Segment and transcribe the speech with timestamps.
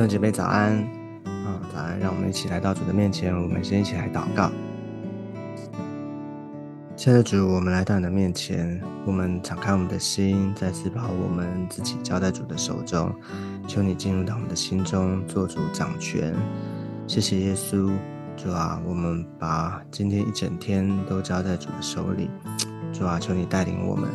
[0.00, 0.72] 弟兄姐妹早安
[1.26, 2.00] 啊，早安！
[2.00, 4.50] 让我们一起来到主的面前，我们先一起来祷告。
[6.96, 13.14] 亲爱的主，我们来到你的面前，我们敞开我们的心，再次把我们自己交在主的手中，
[13.68, 16.34] 求你进入到我们的心中，做主掌权。
[17.06, 17.92] 谢谢耶稣，
[18.38, 22.30] 主啊，我们把今天一整天都交在主的手里，
[22.90, 24.08] 主啊，求你带领我们，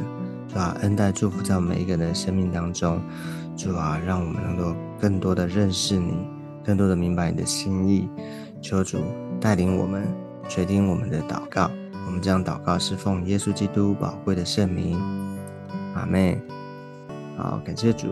[0.51, 2.99] 主啊，恩待祝福在我们每一个人的生命当中。
[3.55, 6.13] 主啊，让我们能够更多的认识你，
[6.63, 8.09] 更多的明白你的心意。
[8.61, 8.99] 求主
[9.39, 10.03] 带领我们，
[10.47, 11.69] 决定我们的祷告。
[12.05, 14.99] 我们将祷告是奉耶稣基督宝贵的圣名。
[15.95, 16.39] 阿妹，
[17.37, 18.07] 好，感谢主。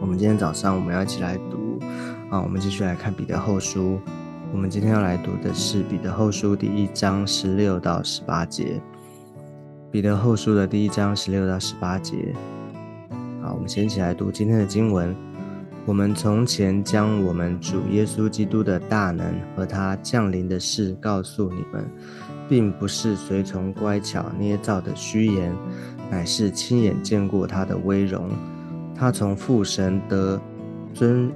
[0.00, 1.78] 我们今天早上我们要一起来读
[2.30, 4.00] 啊，我们继续来看彼得后书。
[4.52, 8.80] 我们今天要来读的是彼得后书第一章十六到十八节。
[9.90, 12.34] 彼得后书的第一章十六到十八节。
[13.40, 15.14] 好我们先一起来读今天的经文。
[15.86, 21.88] 我们从前将我们主耶稣基督的大能和他降临的事告诉你们，
[22.48, 25.54] 并不是随从乖巧捏造的虚言，
[26.10, 28.28] 乃是亲眼见过他的威荣。
[28.94, 30.38] 他从父神得
[30.92, 31.32] 尊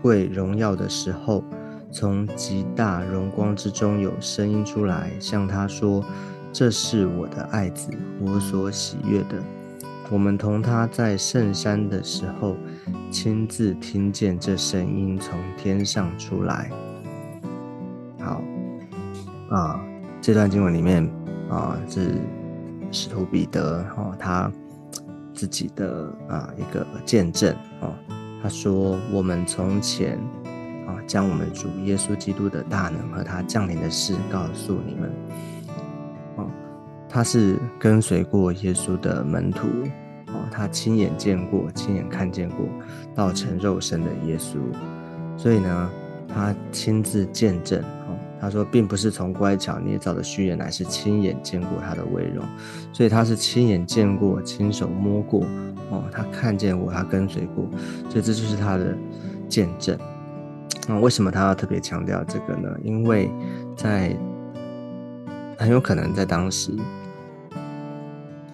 [0.00, 1.44] 贵荣耀的时候，
[1.90, 6.02] 从极大荣光之中有声音出来，向他说
[6.50, 9.42] ：“这是我的爱子，我所喜悦的。”
[10.08, 12.56] 我们同他在圣山的时候，
[13.10, 16.70] 亲自听见这声音从天上出来。
[18.20, 18.40] 好，
[19.50, 19.80] 啊，
[20.20, 21.04] 这段经文里面
[21.50, 22.14] 啊，是
[22.92, 24.50] 使徒彼得哦，他
[25.34, 27.92] 自己的啊一个见证哦。
[28.40, 30.16] 他说：“我们从前
[30.86, 35.12] 啊，将我们主耶稣基督的大能和他降临的事告诉你们。”
[37.08, 39.68] 他是跟随过耶稣的门徒，
[40.50, 42.66] 他亲眼见过、亲眼看见过
[43.14, 44.56] 道成肉身的耶稣，
[45.36, 45.90] 所以呢，
[46.28, 52.44] 他亲自见证，哦，他说并不是从乖巧捏造的虚言，乃是亲眼见过他的威容，
[52.92, 55.44] 所以他是亲眼见过、亲手摸过，
[55.90, 57.68] 哦，他看见过、他跟随过，
[58.08, 58.96] 所以这就是他的
[59.48, 59.98] 见证。
[60.88, 62.68] 那为什么他要特别强调这个呢？
[62.82, 63.30] 因为
[63.76, 64.16] 在
[65.58, 66.72] 很有可能在当时。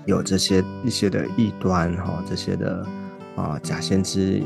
[0.05, 2.85] 有这些一些的异端哈，这些的
[3.37, 4.43] 啊假先知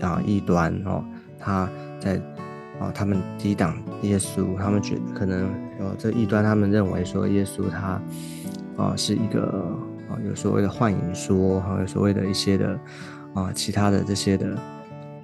[0.00, 1.02] 啊异端哦，
[1.38, 1.68] 他
[1.98, 2.20] 在
[2.78, 5.48] 啊他们抵挡耶稣，他们觉可能
[5.80, 8.00] 有这异端，他们认为说耶稣他
[8.76, 9.74] 啊是一个
[10.10, 12.78] 啊有所谓的幻影说哈，有所谓的一些的
[13.34, 14.54] 啊其他的这些的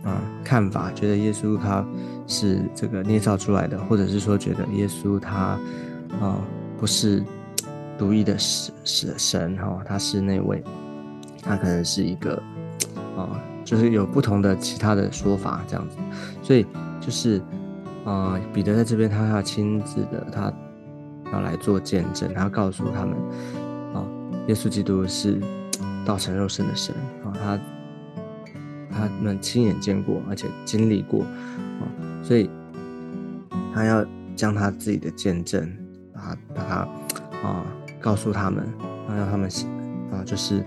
[0.04, 1.84] 啊看法，觉得耶稣他
[2.26, 5.58] 是这个捏造出来的，或者是说觉得耶稣他
[6.18, 6.38] 啊
[6.78, 7.22] 不是。
[7.98, 10.62] 独一的神神神哈，他是那位，
[11.42, 12.42] 他可能是一个
[13.16, 15.96] 啊，就是有不同的其他的说法这样子，
[16.42, 16.66] 所以
[17.00, 17.40] 就是
[18.04, 20.52] 啊，彼得在这边他要亲自的，他
[21.32, 23.16] 要来做见证，他告诉他们
[23.94, 24.04] 啊，
[24.48, 25.40] 耶稣基督是
[26.04, 27.58] 道成肉身的神啊，他
[28.90, 31.88] 他们亲眼见过，而且经历过啊，
[32.22, 32.50] 所以
[33.74, 34.04] 他要
[34.34, 35.66] 将他自己的见证，
[36.12, 36.64] 把他把
[37.42, 37.64] 他啊。
[38.00, 38.64] 告诉他们，
[39.08, 39.50] 啊让他们
[40.12, 40.64] 啊，就是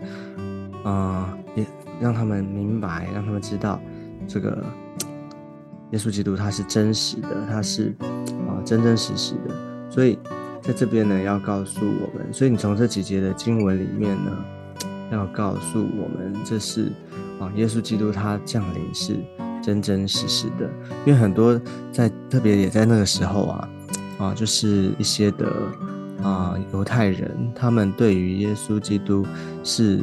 [0.83, 1.65] 啊，也
[1.99, 3.79] 让他们明白，让他们知道
[4.27, 4.63] 这个
[5.91, 7.95] 耶稣基督他是真实的，他是
[8.47, 9.89] 啊真真实实的。
[9.89, 10.19] 所以
[10.61, 14.31] 在这边呢，要告诉我们，所以你从这几节的经文里面呢，
[15.11, 16.91] 要告诉我们，这是
[17.39, 19.15] 啊耶稣基督他降临是
[19.61, 20.69] 真真实实的。
[21.05, 21.59] 因为很多
[21.91, 23.69] 在特别也在那个时候啊
[24.17, 25.47] 啊，就是一些的。
[26.21, 29.25] 啊，犹太人他们对于耶稣基督
[29.63, 30.01] 是，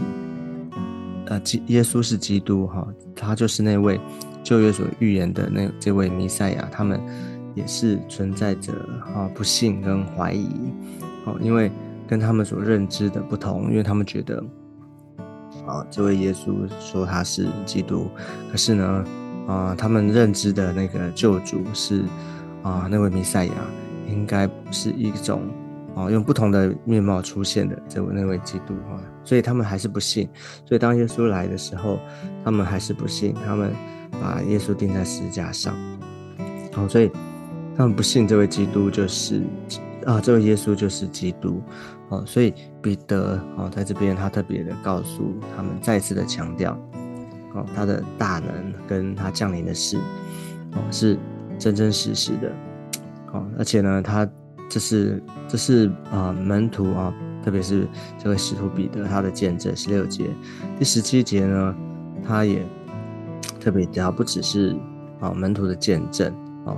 [1.26, 4.00] 呃，基耶稣是基督哈，他就是那位
[4.42, 6.98] 旧约所预言的那这位弥赛亚，他们
[7.54, 8.72] 也是存在着
[9.14, 10.48] 啊不信跟怀疑，
[11.26, 11.70] 哦，因为
[12.08, 14.42] 跟他们所认知的不同，因为他们觉得
[15.66, 18.08] 啊这位耶稣说他是基督，
[18.50, 19.04] 可是呢
[19.46, 22.04] 啊他们认知的那个救主是
[22.62, 23.52] 啊那位弥赛亚，
[24.08, 25.42] 应该不是一种。
[25.96, 30.28] 哦，用不同的面貌出现的这位那位基督啊，所以他们还是不信。
[30.66, 31.98] 所以当耶稣来的时候，
[32.44, 33.72] 他们还是不信，他们
[34.20, 35.74] 把耶稣钉在十字架上。
[36.76, 37.10] 哦，所以
[37.74, 39.40] 他们不信这位基督就是
[40.04, 41.62] 啊，这位耶稣就是基督。
[42.10, 42.52] 哦，所以
[42.82, 46.78] 彼得哦在这边他特别的告诉他们，再次的强调
[47.54, 49.96] 哦他的大能跟他降临的事
[50.72, 51.18] 哦是
[51.58, 52.52] 真真实实的。
[53.32, 54.28] 哦，而且呢他。
[54.68, 57.14] 这是这是啊门徒啊，
[57.44, 57.86] 特别是
[58.18, 59.74] 这位使徒彼得他的见证。
[59.76, 60.26] 十六节
[60.78, 61.74] 第十七节呢，
[62.26, 62.64] 他也
[63.60, 64.76] 特别提到，不只是
[65.20, 66.32] 啊门徒的见证
[66.64, 66.76] 啊，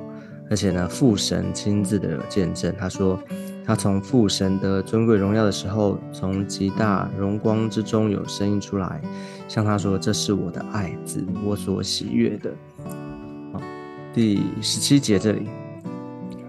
[0.51, 3.19] 而且呢父神亲自的见证，他说
[3.65, 9.01] 他从父神的尊贵荣耀的时候，从极大荣光之中有声音出来，
[9.47, 12.51] 向他说：“这是我的爱子，我所喜悦的。”
[13.53, 13.61] 好，
[14.15, 15.49] 第十七节这里，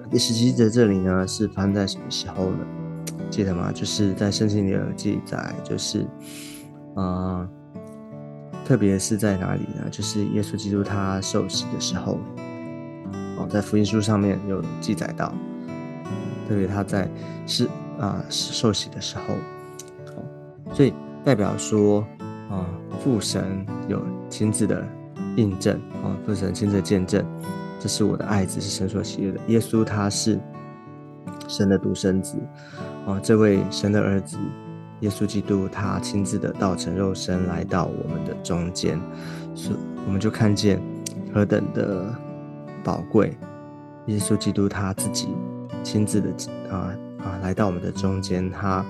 [0.09, 2.65] 第十七节这里呢是发生在什么时候呢？
[3.29, 3.71] 记得吗？
[3.71, 6.05] 就是在圣经里有记载，就是
[6.95, 7.47] 啊。
[8.65, 9.89] 特别是在哪里呢？
[9.89, 12.19] 就是耶稣基督他受洗的时候，
[13.35, 15.33] 哦，在福音书上面有记载到，
[16.47, 17.09] 特别他在
[17.47, 17.67] 是
[17.97, 19.33] 啊受洗的时候，
[20.15, 20.23] 哦，
[20.71, 20.93] 所以
[21.25, 22.05] 代表说
[22.47, 22.63] 啊
[22.99, 24.87] 父神有亲自的
[25.35, 27.25] 印证，啊父神亲自见证，
[27.79, 29.39] 这是我的爱子，是神所喜悦的。
[29.47, 30.37] 耶稣他是
[31.47, 32.37] 神的独生子，
[33.07, 34.37] 啊这位神的儿子。
[34.99, 38.99] 耶稣基督他亲自的道成肉身来到我们的中间，
[39.55, 39.73] 所
[40.05, 40.77] 我们就看见
[41.33, 42.13] 何等的
[42.83, 43.37] 宝贵。
[44.07, 45.29] 耶稣基督他自己
[45.83, 46.29] 亲自的
[46.69, 48.85] 啊啊来到我们的中间，他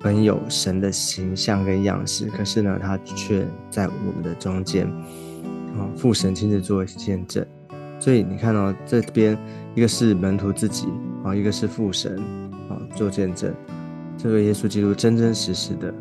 [0.00, 4.86] 本有神的形象跟样式，可是呢，他却在我们的中间
[5.78, 7.46] 啊父神亲自做见证。
[7.98, 9.36] 所以你看哦这边
[9.74, 10.88] 一个是门徒自己
[11.24, 12.18] 啊，一个是父神
[12.68, 13.52] 啊做见证。
[14.18, 15.92] 这个耶稣基督真真实实的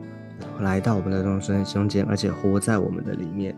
[0.62, 3.56] 来到我们的众生中间，而且活在我们的里面。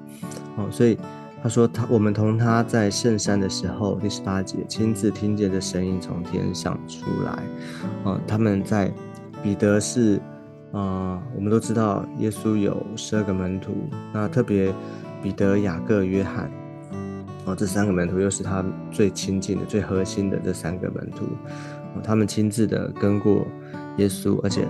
[0.55, 0.97] 哦，所以
[1.43, 7.31] 他说他我们同他在圣山的时候，第十八节亲自听见这声音从天上出来。
[8.03, 8.91] 啊，他们在
[9.43, 10.19] 彼得是
[10.71, 13.71] 啊，我们都知道耶稣有十二个门徒，
[14.11, 14.73] 那特别
[15.21, 16.51] 彼得、雅各、约翰，
[17.47, 21.25] 哦，这三个门徒又是他最亲近的、最核心的这三个门徒。
[21.95, 23.47] 哦，他们亲自的跟过。
[23.97, 24.63] 耶稣，而且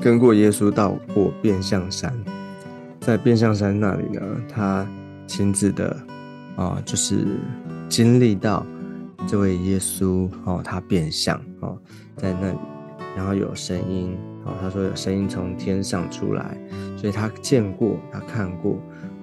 [0.00, 2.12] 跟过耶稣到过变相山，
[2.98, 4.84] 在变相山那里呢，他
[5.28, 5.96] 亲自的
[6.56, 7.24] 啊，就是
[7.88, 8.66] 经历到
[9.28, 11.78] 这位耶稣哦，他变相哦，
[12.16, 12.58] 在那里，
[13.16, 16.58] 然后有声音哦，他说有声音从天上出来，
[16.96, 18.76] 所以他见过，他看过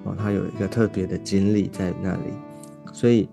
[0.04, 2.32] 哦，他有一个特别的经历在那里，
[2.92, 3.28] 所以。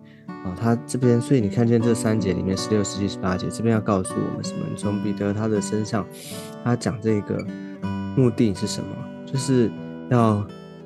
[0.45, 4.59] 哦，他这边，所以你看见这三节里面，十六、十七、十八节，这边要告诉我们什么？
[4.77, 6.07] 从彼得他的身上，
[6.63, 7.45] 他讲这个
[8.15, 8.89] 目的是什么？
[9.25, 9.69] 就是
[10.09, 10.41] 要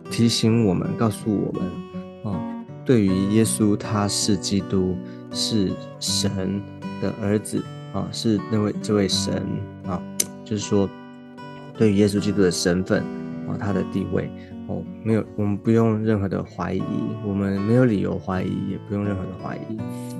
[0.09, 1.71] 提醒我们，告诉我们，
[2.23, 4.97] 哦，对于耶稣他是基督，
[5.29, 6.59] 是神
[6.99, 7.61] 的儿子，
[7.93, 9.45] 啊，是那位这位神，
[9.85, 10.01] 啊，
[10.43, 10.89] 就是说，
[11.77, 13.03] 对于耶稣基督的身份，
[13.47, 14.31] 啊，他的地位。
[14.67, 16.81] 哦，没有，我们不用任何的怀疑，
[17.25, 19.77] 我们没有理由怀疑，也不用任何的怀疑，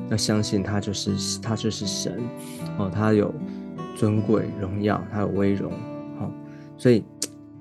[0.10, 2.20] 要相信他就是他就是神，
[2.78, 3.34] 哦，他有
[3.96, 5.72] 尊贵荣耀，他有威荣，
[6.20, 6.30] 好，
[6.78, 7.04] 所以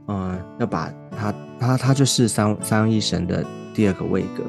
[0.07, 4.43] 啊，要把他他他就是三三一神的第二个位格，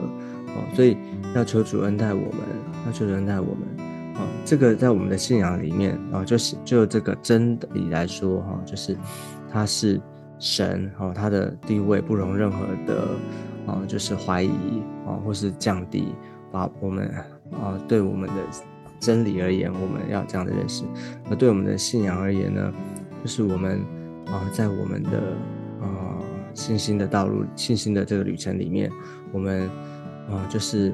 [0.55, 0.97] 哦，所以
[1.35, 2.39] 要求主恩待我们，
[2.87, 3.85] 要求主恩待我们，
[4.15, 8.97] 哦，这个在我们的信仰里面，啊，就是就这个真理来说，哈，就是
[9.51, 10.01] 他是。
[10.43, 13.07] 神哦，他的地位不容任何的
[13.65, 14.51] 啊，就是怀疑
[15.07, 16.13] 啊，或是降低。
[16.51, 17.07] 把我们
[17.53, 18.35] 啊，对我们的
[18.99, 20.83] 真理而言，我们要这样的认识；
[21.29, 22.71] 而对我们的信仰而言呢，
[23.23, 23.79] 就是我们
[24.27, 25.17] 啊，在我们的
[25.81, 26.19] 啊
[26.53, 28.91] 信心的道路、信心的这个旅程里面，
[29.31, 29.67] 我们
[30.29, 30.93] 啊，就是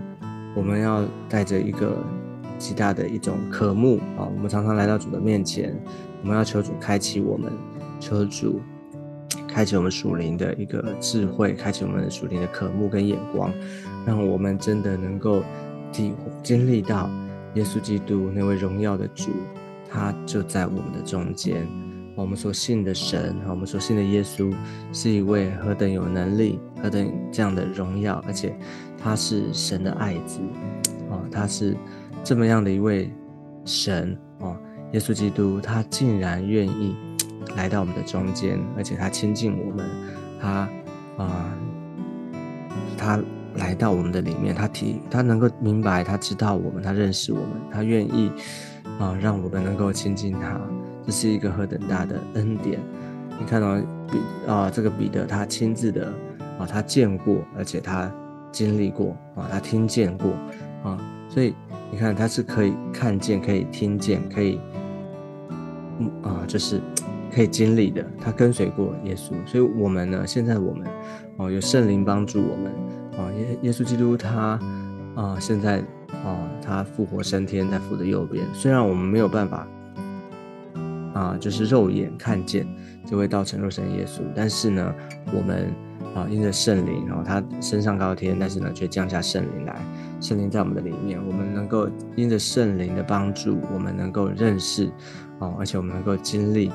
[0.56, 1.98] 我们要带着一个
[2.58, 5.76] 极大的一种渴慕啊，我们常常来到主的面前，
[6.22, 7.52] 我们要求主开启我们，
[8.00, 8.62] 求主。
[9.52, 13.52] 开启我们属灵的一个智慧，开启我们属灵的渴慕跟眼光，
[14.06, 15.44] 让我们真的能够
[15.92, 16.14] 体
[16.44, 17.10] 经历到
[17.56, 19.32] 耶稣基督那位荣耀的主，
[19.90, 21.68] 他就在我们的中间。
[22.16, 24.54] 我们所信的神，我们所信的耶稣，
[24.92, 28.54] 是一位何等有能力、何等这样的荣耀，而且
[29.02, 30.42] 他是神的爱子，
[31.10, 31.78] 哦，他是
[32.22, 33.10] 这么样的一位
[33.64, 34.56] 神，哦，
[34.92, 36.94] 耶稣基督，他竟然愿意。
[37.56, 39.90] 来到我们的中间，而且他亲近我们，
[40.40, 40.70] 他
[41.18, 41.54] 啊，
[42.98, 43.20] 他
[43.56, 48.32] 来到我们的里面，他提，他能够明白，他知道我们，他认识我们，他愿意
[49.00, 50.60] 啊，让我们能够亲近他，
[51.06, 52.80] 这是一个何等大的恩典！
[53.40, 53.76] 你看到
[54.12, 56.14] 彼啊，这个彼得他亲自的
[56.58, 58.12] 啊，他见过，而且他
[58.52, 60.32] 经历过啊，他听见过
[60.84, 61.54] 啊，所以
[61.92, 64.60] 你看他是可以看见，可以听见，可以
[66.00, 66.82] 嗯啊，就是。
[67.40, 70.86] 可以经历的，他跟随过耶稣，所以我们呢，现在我们
[71.38, 72.66] 哦，有圣灵帮助我们
[73.18, 74.60] 啊，耶耶稣基督他
[75.16, 75.78] 啊，现在
[76.26, 78.46] 啊，他复活升天，在父的右边。
[78.54, 79.66] 虽然我们没有办法
[81.14, 82.68] 啊，就是肉眼看见
[83.06, 84.94] 这位道成肉身耶稣，但是呢，
[85.34, 85.74] 我们
[86.14, 89.82] 啊，因着圣灵，然后他升上高天，但是呢，却降下圣灵来，
[90.20, 94.92] 圣灵在我们的里面，我们能够因着圣灵的帮助，我们能够认识，
[95.40, 96.70] 哦，而且我们能够经历，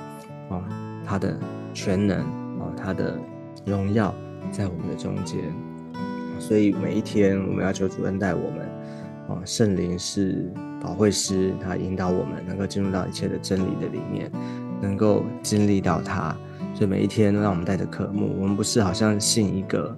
[0.49, 0.63] 哦，
[1.07, 1.37] 他的
[1.73, 2.21] 全能，
[2.59, 3.19] 哦，他的
[3.65, 4.15] 荣耀
[4.51, 5.41] 在我们的中间，
[6.39, 8.69] 所以每一天我们要求主恩待我们，
[9.29, 14.31] 哦，圣灵是保惠师，他引导我们能够进入到一切的真理的里面，
[14.81, 16.35] 能够经历到他。
[16.75, 19.97] 所以每一天都让我们带着渴慕，我们不是好像信一个，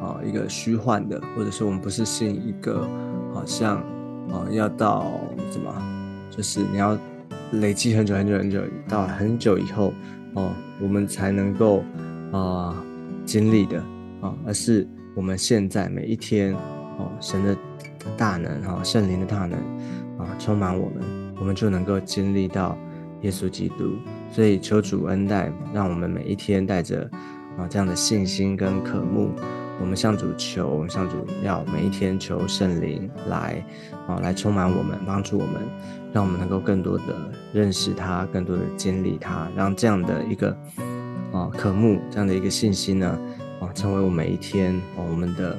[0.00, 2.88] 啊，一个虚幻的，或者是我们不是信一个，
[3.34, 3.76] 好像，
[4.30, 5.04] 啊，要到
[5.50, 5.70] 什么，
[6.30, 6.96] 就是你要
[7.52, 9.92] 累积很久很久很久，到很久以后，
[10.34, 11.82] 哦，我们才能够，
[12.32, 12.76] 啊，
[13.24, 13.78] 经历的，
[14.20, 16.54] 啊，而是我们现在每一天，
[16.98, 17.56] 哦，神的
[18.16, 19.58] 大能，哈，圣灵的大能，
[20.18, 21.02] 啊，充满我们，
[21.40, 22.76] 我们就能够经历到
[23.22, 23.96] 耶稣基督。
[24.30, 27.10] 所以求主恩待，让我们每一天带着
[27.56, 29.30] 啊这样的信心跟渴慕，
[29.80, 33.64] 我们向主求，向主要每一天求圣灵来
[34.06, 35.62] 啊来充满我们，帮助我们，
[36.12, 37.04] 让我们能够更多的
[37.52, 40.50] 认识他，更多的经历他，让这样的一个
[41.32, 43.18] 啊渴慕，这样的一个信心呢
[43.60, 45.58] 啊成为我每一天啊我们的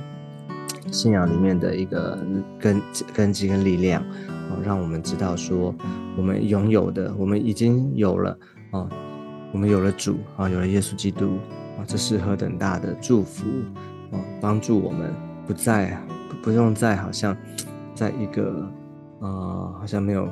[0.91, 2.17] 信仰里面的一个
[2.59, 2.81] 根
[3.13, 5.73] 根基跟力量啊，让我们知道说
[6.17, 8.37] 我们拥有的，我们已经有了。
[8.71, 8.87] 啊，
[9.51, 11.39] 我们有了主啊，有了耶稣基督
[11.75, 13.45] 啊，这是何等大的祝福
[14.11, 14.19] 啊！
[14.41, 15.13] 帮助我们
[15.45, 15.97] 不再
[16.43, 17.35] 不用再好像
[17.93, 18.67] 在一个
[19.19, 20.25] 啊，好像没有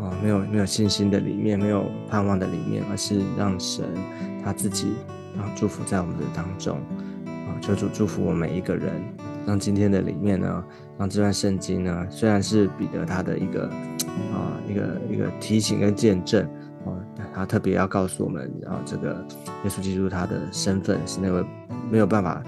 [0.00, 3.84] 啊，没有没有信心的里面，没有盼望的里面，而是让神
[4.44, 4.92] 他自己
[5.36, 6.78] 啊祝福在我们的当中
[7.26, 8.92] 啊，求主祝福我们每一个人，
[9.46, 10.64] 让今天的里面呢，
[10.98, 13.68] 让这段圣经呢，虽然是彼得他的一个
[14.32, 16.48] 啊一个一个提醒跟见证。
[17.34, 19.12] 他特别要告诉我们，然啊，这个
[19.64, 21.44] 耶稣基督他的身份是那位
[21.90, 22.42] 没有办法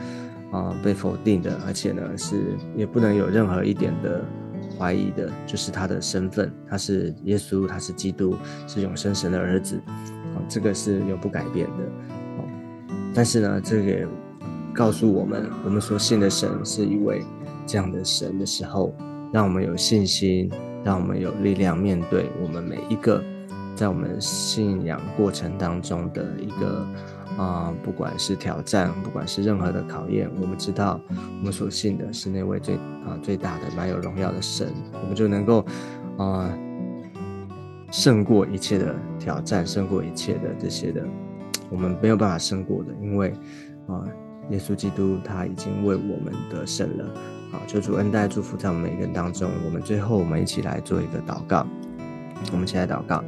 [0.50, 4.24] 啊被否定的，而且呢是也不能有任何一点的
[4.78, 8.36] 怀疑的，就是他的身份，他是耶稣，他是基督，
[8.66, 11.84] 是永生神的儿子，啊，这个是永不改变的。
[12.38, 12.44] 哦，
[13.14, 14.08] 但是呢，这个
[14.74, 17.22] 告诉我们，我们所信的神是一位
[17.66, 18.94] 这样的神的时候，
[19.32, 20.50] 让我们有信心，
[20.84, 23.22] 让我们有力量面对我们每一个。
[23.78, 26.84] 在我们信仰过程当中的一个
[27.36, 35.64] 啊，不管是挑战，不管是任何的考验，我们知道我们所信的是那位最啊最大的、蛮有荣耀的神，我们就能够
[36.16, 36.52] 啊
[37.92, 41.06] 胜过一切的挑战，胜过一切的这些的
[41.70, 43.32] 我们没有办法胜过的，因为
[43.86, 44.02] 啊
[44.50, 47.04] 耶稣基督他已经为我们得胜了。
[47.52, 49.48] 好，求主恩待祝福在我们每个人当中。
[49.64, 51.64] 我们最后我们一起来做一个祷告，
[52.50, 53.22] 我们一起来祷告。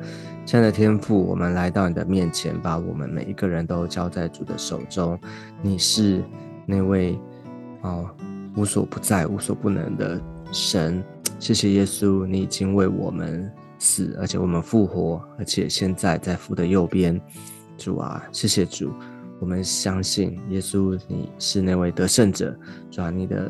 [0.50, 5.16] 亲爱的天父，我们来到你的面前，把我们每一个人都交在主的手中。
[5.62, 6.25] 你是
[6.66, 7.16] 那位
[7.83, 8.12] 啊
[8.57, 11.00] 无所不在、无所不能的神。
[11.38, 17.21] 谢谢耶稣，你已经为我们死，而且我们复活，而且现在在父的右边。
[17.78, 18.92] 主啊，谢谢主，
[19.38, 22.59] 我们相信耶稣，你是那位得胜者。
[22.90, 23.49] 主啊，你的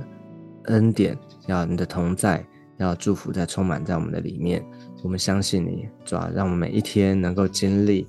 [0.64, 1.16] 恩典
[1.46, 2.44] 要你的同在，
[2.76, 4.62] 要祝福在充满在我们的里面。
[5.02, 8.06] 我们相信你，主啊，让我们每一天能够经历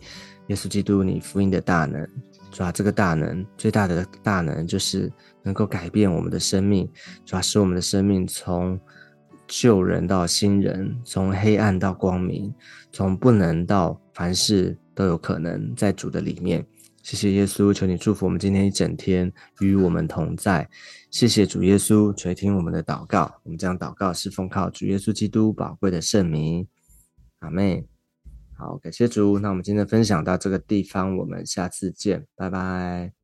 [0.48, 2.08] 耶稣基督你福音的大能，
[2.52, 5.12] 主啊，这个大能最大的大能就是
[5.44, 6.90] 能够改变我们的生命，
[7.26, 8.80] 主啊，使我们的生命从
[9.48, 12.54] 旧人到新人，从黑暗到光明，
[12.92, 16.66] 从不能到凡事都有可能，在主的里面。
[17.04, 20.70] 谢谢耶稣，求你祝福我们今天一整天与我们同在。
[21.10, 26.68] 谢谢主耶稣垂听我们的祷告，我们这样祷告是奉靠主耶稣基督宝贵的圣名。
[27.42, 27.88] 阿妹，
[28.58, 29.40] 好，感谢主。
[29.40, 33.21] 那我们今天分享到这个地方，我们下次见，拜拜。